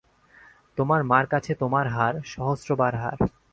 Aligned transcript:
তোমার 0.77 1.01
মার 1.03 1.25
কাছে 1.25 1.51
তোমার 1.55 1.85
হার–সহস্রবার 1.87 2.93
হার। 2.95 3.17